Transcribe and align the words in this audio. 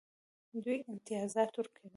دوی 0.63 0.77
امتیازات 0.91 1.51
ورکوي. 1.57 1.89